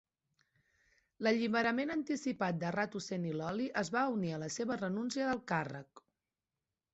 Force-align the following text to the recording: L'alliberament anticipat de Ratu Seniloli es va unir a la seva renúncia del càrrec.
L'alliberament 1.25 1.93
anticipat 1.95 2.57
de 2.63 2.71
Ratu 2.77 3.01
Seniloli 3.09 3.69
es 3.83 3.93
va 3.97 4.07
unir 4.15 4.33
a 4.35 4.41
la 4.45 4.49
seva 4.57 4.79
renúncia 4.81 5.29
del 5.29 5.45
càrrec. 5.55 6.05